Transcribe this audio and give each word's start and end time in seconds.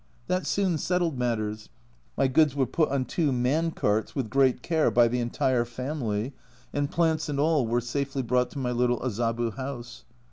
That 0.25 0.47
soon 0.47 0.79
settled 0.79 1.19
matters; 1.19 1.69
my 2.17 2.27
goods 2.27 2.55
were 2.55 2.65
put 2.65 2.89
on 2.89 3.05
two 3.05 3.31
man 3.31 3.69
carts 3.69 4.15
with 4.15 4.31
great 4.31 4.63
care 4.63 4.89
by 4.89 5.07
the 5.07 5.19
entire 5.19 5.63
family, 5.63 6.33
and 6.73 6.89
plants 6.89 7.29
and 7.29 7.39
all 7.39 7.67
were 7.67 7.81
safely 7.81 8.23
brought 8.23 8.49
to 8.53 8.57
my 8.57 8.71
little 8.71 8.99
Azabu 9.05 9.51
house. 9.51 10.05